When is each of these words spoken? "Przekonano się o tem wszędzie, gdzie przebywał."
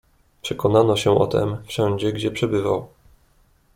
"Przekonano 0.41 0.97
się 0.97 1.11
o 1.19 1.27
tem 1.27 1.63
wszędzie, 1.67 2.13
gdzie 2.13 2.31
przebywał." 2.31 2.87